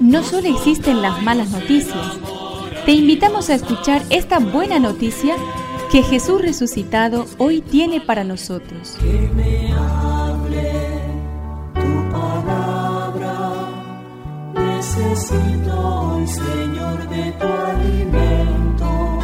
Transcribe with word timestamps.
No 0.00 0.22
solo 0.22 0.48
existen 0.48 1.02
las 1.02 1.22
malas 1.22 1.50
noticias, 1.50 2.18
te 2.84 2.92
invitamos 2.92 3.50
a 3.50 3.54
escuchar 3.54 4.02
esta 4.10 4.38
buena 4.38 4.78
noticia 4.78 5.36
que 5.90 6.02
Jesús 6.02 6.42
resucitado 6.42 7.26
hoy 7.38 7.60
tiene 7.62 8.00
para 8.00 8.24
nosotros. 8.24 8.96
Que 9.00 9.30
me 9.34 9.72
hable 9.72 10.72
tu 11.74 12.10
palabra, 12.12 13.68
necesito 14.54 15.78
hoy, 15.78 16.26
Señor, 16.26 17.08
de 17.08 17.32
tu 17.32 17.46
alimento. 17.46 19.18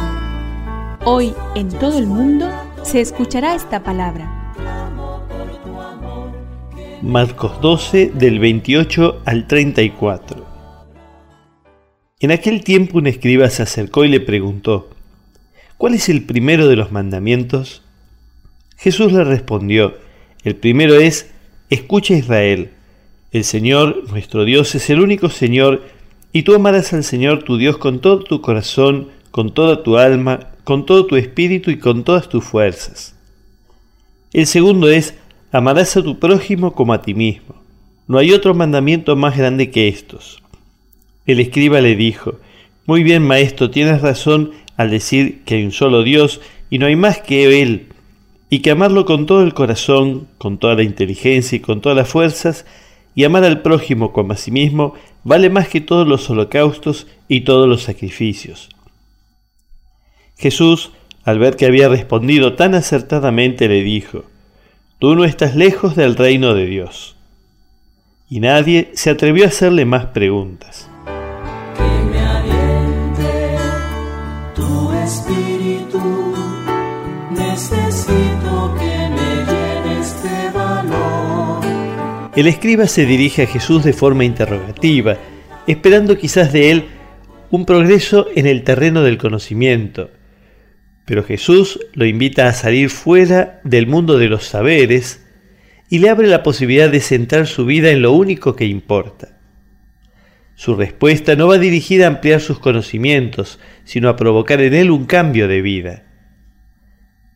Hoy 1.05 1.33
en 1.55 1.69
todo 1.69 1.97
el 1.97 2.07
mundo 2.07 2.49
se 2.83 3.01
escuchará 3.01 3.55
esta 3.55 3.83
palabra. 3.83 4.40
Marcos 7.03 7.59
12 7.61 8.11
del 8.13 8.37
28 8.37 9.23
al 9.25 9.47
34. 9.47 10.45
En 12.19 12.29
aquel 12.29 12.63
tiempo 12.63 12.99
un 12.99 13.07
escriba 13.07 13.49
se 13.49 13.63
acercó 13.63 14.05
y 14.05 14.07
le 14.07 14.19
preguntó, 14.19 14.87
¿cuál 15.77 15.95
es 15.95 16.09
el 16.09 16.25
primero 16.25 16.67
de 16.67 16.75
los 16.75 16.91
mandamientos? 16.91 17.81
Jesús 18.77 19.11
le 19.13 19.23
respondió, 19.23 19.95
el 20.43 20.55
primero 20.55 20.93
es, 20.93 21.31
escucha 21.71 22.13
Israel, 22.13 22.69
el 23.31 23.45
Señor 23.45 24.07
nuestro 24.11 24.45
Dios 24.45 24.75
es 24.75 24.87
el 24.91 25.01
único 25.01 25.31
Señor, 25.31 25.81
y 26.31 26.43
tú 26.43 26.53
amarás 26.53 26.93
al 26.93 27.03
Señor 27.03 27.41
tu 27.41 27.57
Dios 27.57 27.79
con 27.79 27.99
todo 27.99 28.19
tu 28.23 28.41
corazón, 28.41 29.07
con 29.31 29.55
toda 29.55 29.81
tu 29.81 29.97
alma, 29.97 30.51
con 30.63 30.85
todo 30.85 31.07
tu 31.07 31.15
espíritu 31.15 31.71
y 31.71 31.79
con 31.79 32.03
todas 32.03 32.29
tus 32.29 32.43
fuerzas. 32.43 33.15
El 34.33 34.45
segundo 34.45 34.87
es, 34.87 35.15
amarás 35.51 35.97
a 35.97 36.03
tu 36.03 36.19
prójimo 36.19 36.73
como 36.73 36.93
a 36.93 37.01
ti 37.01 37.13
mismo. 37.13 37.55
No 38.07 38.17
hay 38.17 38.31
otro 38.31 38.53
mandamiento 38.53 39.15
más 39.15 39.37
grande 39.37 39.69
que 39.69 39.87
estos. 39.87 40.41
El 41.25 41.39
escriba 41.39 41.81
le 41.81 41.95
dijo, 41.95 42.35
Muy 42.85 43.03
bien, 43.03 43.23
maestro, 43.23 43.69
tienes 43.69 44.01
razón 44.01 44.51
al 44.77 44.89
decir 44.89 45.43
que 45.43 45.55
hay 45.55 45.65
un 45.65 45.71
solo 45.71 46.03
Dios 46.03 46.41
y 46.69 46.79
no 46.79 46.87
hay 46.87 46.95
más 46.95 47.19
que 47.19 47.61
Él, 47.61 47.89
y 48.49 48.59
que 48.59 48.71
amarlo 48.71 49.05
con 49.05 49.25
todo 49.25 49.43
el 49.43 49.53
corazón, 49.53 50.27
con 50.37 50.57
toda 50.57 50.75
la 50.75 50.83
inteligencia 50.83 51.55
y 51.55 51.59
con 51.59 51.81
todas 51.81 51.97
las 51.97 52.09
fuerzas, 52.09 52.65
y 53.13 53.23
amar 53.25 53.43
al 53.43 53.61
prójimo 53.61 54.13
como 54.13 54.33
a 54.33 54.37
sí 54.37 54.51
mismo, 54.51 54.93
vale 55.23 55.49
más 55.49 55.67
que 55.67 55.81
todos 55.81 56.07
los 56.07 56.29
holocaustos 56.29 57.07
y 57.27 57.41
todos 57.41 57.67
los 57.67 57.83
sacrificios. 57.83 58.69
Jesús, 60.37 60.91
al 61.23 61.39
ver 61.39 61.55
que 61.55 61.65
había 61.65 61.87
respondido 61.87 62.55
tan 62.55 62.73
acertadamente, 62.73 63.67
le 63.67 63.83
dijo, 63.83 64.23
Tú 65.01 65.15
no 65.15 65.25
estás 65.25 65.55
lejos 65.55 65.95
del 65.95 66.15
reino 66.15 66.53
de 66.53 66.67
Dios. 66.67 67.15
Y 68.29 68.39
nadie 68.39 68.91
se 68.93 69.09
atrevió 69.09 69.45
a 69.45 69.47
hacerle 69.47 69.83
más 69.83 70.05
preguntas. 70.05 70.87
necesito 77.31 78.75
que 78.77 79.09
me 79.09 79.99
este 80.01 80.51
valor. 80.53 81.65
El 82.35 82.45
escriba 82.45 82.85
se 82.85 83.07
dirige 83.07 83.41
a 83.41 83.47
Jesús 83.47 83.83
de 83.83 83.93
forma 83.93 84.23
interrogativa, 84.23 85.17
esperando 85.65 86.15
quizás 86.15 86.53
de 86.53 86.69
él 86.69 86.85
un 87.49 87.65
progreso 87.65 88.27
en 88.35 88.45
el 88.45 88.63
terreno 88.63 89.01
del 89.01 89.17
conocimiento. 89.17 90.11
Pero 91.11 91.25
Jesús 91.25 91.77
lo 91.91 92.05
invita 92.05 92.47
a 92.47 92.53
salir 92.53 92.89
fuera 92.89 93.59
del 93.65 93.85
mundo 93.85 94.17
de 94.17 94.29
los 94.29 94.45
saberes 94.45 95.21
y 95.89 95.99
le 95.99 96.09
abre 96.09 96.25
la 96.25 96.41
posibilidad 96.41 96.89
de 96.89 97.01
centrar 97.01 97.47
su 97.47 97.65
vida 97.65 97.89
en 97.91 98.01
lo 98.01 98.13
único 98.13 98.55
que 98.55 98.63
importa. 98.63 99.37
Su 100.55 100.73
respuesta 100.73 101.35
no 101.35 101.49
va 101.49 101.57
dirigida 101.57 102.05
a 102.05 102.07
ampliar 102.07 102.39
sus 102.39 102.59
conocimientos, 102.59 103.59
sino 103.83 104.07
a 104.07 104.15
provocar 104.15 104.61
en 104.61 104.73
él 104.73 104.89
un 104.89 105.05
cambio 105.05 105.49
de 105.49 105.61
vida. 105.61 106.05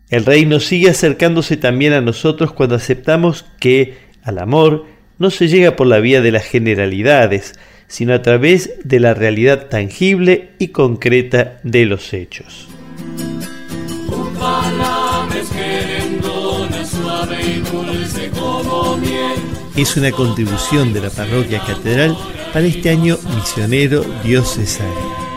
El 0.09 0.23
reino 0.23 0.61
sigue 0.61 0.89
acercándose 0.89 1.57
también 1.57 1.91
a 1.91 1.99
nosotros 1.99 2.53
cuando 2.53 2.75
aceptamos 2.75 3.45
que 3.59 3.97
al 4.23 4.37
amor 4.37 4.85
no 5.17 5.29
se 5.31 5.49
llega 5.49 5.75
por 5.75 5.87
la 5.87 5.99
vía 5.99 6.21
de 6.21 6.31
las 6.31 6.45
generalidades, 6.45 7.59
sino 7.87 8.13
a 8.13 8.21
través 8.21 8.79
de 8.85 9.01
la 9.01 9.13
realidad 9.13 9.67
tangible 9.67 10.51
y 10.59 10.69
concreta 10.69 11.59
de 11.63 11.85
los 11.85 12.13
hechos. 12.13 12.69
Es 19.75 19.97
una 19.97 20.11
contribución 20.11 20.93
de 20.93 21.01
la 21.01 21.09
parroquia 21.09 21.59
catedral 21.59 22.17
para 22.53 22.65
este 22.65 22.89
año 22.89 23.17
misionero 23.35 24.05
diocesano. 24.23 25.34